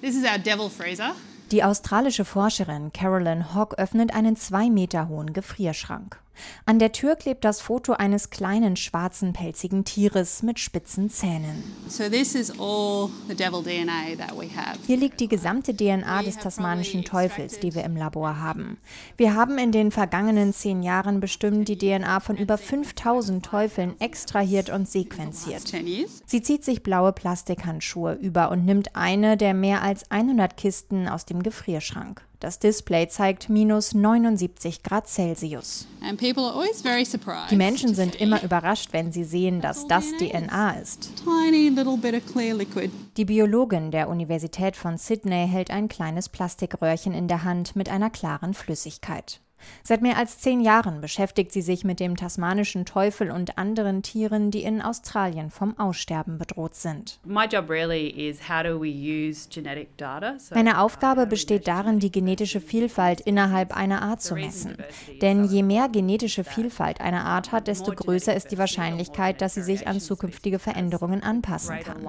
[0.00, 1.14] This is our devil freezer.
[1.50, 6.18] Die australische Forscherin Carolyn Hogg öffnet einen zwei Meter hohen Gefrierschrank.
[6.66, 11.62] An der Tür klebt das Foto eines kleinen schwarzen pelzigen Tieres mit spitzen Zähnen.
[11.88, 14.78] So this is all the devil DNA that we have.
[14.86, 18.78] Hier liegt die gesamte DNA des tasmanischen Teufels, die wir im Labor haben.
[19.16, 24.70] Wir haben in den vergangenen zehn Jahren bestimmt die DNA von über 5000 Teufeln extrahiert
[24.70, 25.72] und sequenziert.
[26.26, 31.24] Sie zieht sich blaue Plastikhandschuhe über und nimmt eine der mehr als 100 Kisten aus
[31.24, 32.22] dem Gefrierschrank.
[32.40, 35.86] Das Display zeigt minus 79 Grad Celsius.
[37.50, 41.12] Die Menschen sind immer überrascht, wenn sie sehen, dass das DNA ist.
[43.18, 48.08] Die Biologin der Universität von Sydney hält ein kleines Plastikröhrchen in der Hand mit einer
[48.08, 49.42] klaren Flüssigkeit.
[49.82, 54.50] Seit mehr als zehn Jahren beschäftigt sie sich mit dem tasmanischen Teufel und anderen Tieren,
[54.50, 57.18] die in Australien vom Aussterben bedroht sind.
[60.54, 64.76] Meine Aufgabe besteht darin, die genetische Vielfalt innerhalb einer Art zu messen.
[65.20, 69.62] Denn je mehr genetische Vielfalt eine Art hat, desto größer ist die Wahrscheinlichkeit, dass sie
[69.62, 72.02] sich an zukünftige Veränderungen anpassen kann.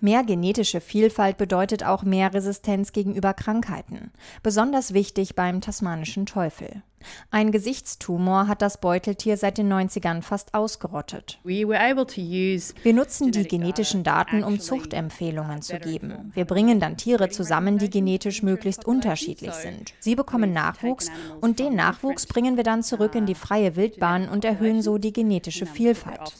[0.00, 3.75] Mehr genetische Vielfalt bedeutet auch mehr Resistenz gegenüber Krankheiten.
[3.76, 4.10] Krankheiten,
[4.42, 6.82] besonders wichtig beim tasmanischen Teufel.
[7.30, 11.38] Ein Gesichtstumor hat das Beuteltier seit den 90ern fast ausgerottet.
[11.44, 16.32] Wir nutzen die genetischen Daten, um Zuchtempfehlungen zu geben.
[16.34, 19.94] Wir bringen dann Tiere zusammen, die genetisch möglichst unterschiedlich sind.
[20.00, 24.44] Sie bekommen Nachwuchs und den Nachwuchs bringen wir dann zurück in die freie Wildbahn und
[24.44, 26.32] erhöhen so die genetische Vielfalt.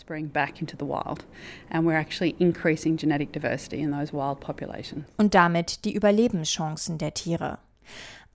[5.17, 7.59] Und damit die Überlebenschancen der Tiere.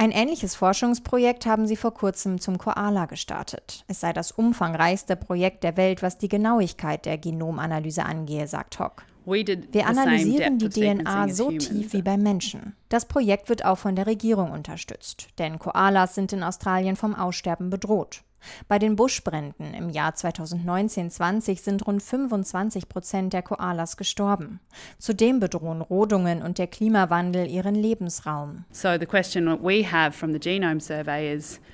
[0.02, 3.86] Ein ähnliches Forschungsprojekt haben sie vor kurzem zum Koala gestartet.
[3.88, 9.04] Es sei das umfangreichste Projekt der Welt, was die Genauigkeit der Genomanalyse angehe, sagt Hock.
[9.26, 12.76] Wir analysieren die DNA so tief wie beim Menschen.
[12.90, 17.70] Das Projekt wird auch von der Regierung unterstützt, denn Koalas sind in Australien vom Aussterben
[17.70, 18.24] bedroht.
[18.68, 24.60] Bei den Buschbränden im Jahr 2019-20 sind rund 25 Prozent der Koalas gestorben.
[24.98, 28.66] Zudem bedrohen Rodungen und der Klimawandel ihren Lebensraum.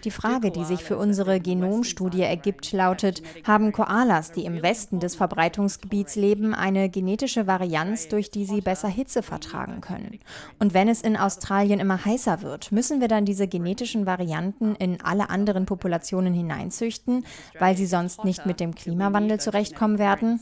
[0.04, 5.16] Die Frage, die sich für unsere Genomstudie ergibt, lautet, haben Koalas, die im Westen des
[5.16, 10.20] Verbreitungsgebiets leben, eine genetische Varianz, durch die sie besser Hitze vertragen können?
[10.60, 15.02] Und wenn es in Australien immer heißer wird, müssen wir dann diese genetischen Varianten in
[15.02, 17.26] alle anderen Populationen hinein hineinzüchten,
[17.60, 20.40] weil sie sonst nicht mit dem Klimawandel zurechtkommen werden?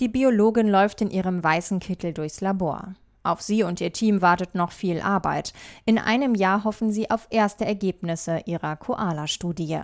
[0.00, 2.94] Die Biologin läuft in ihrem weißen Kittel durchs Labor.
[3.24, 5.52] Auf sie und ihr Team wartet noch viel Arbeit.
[5.84, 9.82] In einem Jahr hoffen sie auf erste Ergebnisse ihrer Koala-Studie.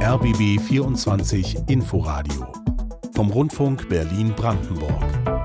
[0.00, 2.46] RBB 24 Inforadio
[3.12, 5.35] vom Rundfunk Berlin-Brandenburg.